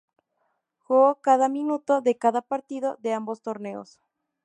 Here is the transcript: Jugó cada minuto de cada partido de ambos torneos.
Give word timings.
Jugó 0.79 1.21
cada 1.21 1.47
minuto 1.47 2.01
de 2.01 2.17
cada 2.17 2.41
partido 2.41 2.97
de 3.01 3.13
ambos 3.13 3.43
torneos. 3.43 4.01